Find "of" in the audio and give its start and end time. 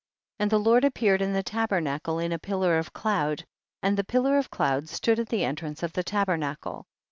2.79-2.91, 4.39-4.49, 5.83-5.93